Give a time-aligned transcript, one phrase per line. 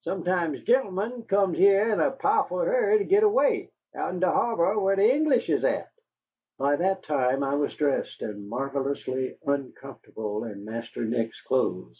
[0.00, 4.94] Sometime gentlemen comes heah in a pow'ful hurry to git away, out'n de harbor whah
[4.94, 5.92] de English is at."
[6.56, 11.94] By that time I was dressed, and marvellously uncomfortable in Master Nick's clothes.